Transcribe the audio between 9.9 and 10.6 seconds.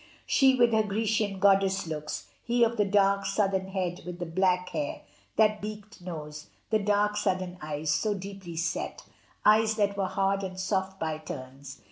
were hard and